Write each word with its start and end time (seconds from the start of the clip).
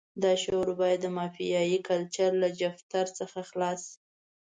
دا 0.23 0.31
شعور 0.41 0.69
باید 0.81 0.99
د 1.01 1.07
مافیایي 1.17 1.79
کلچر 1.87 2.31
له 2.41 2.49
جفتر 2.59 3.05
څخه 3.19 3.39
خلاص 3.49 3.81
شي. 3.91 3.95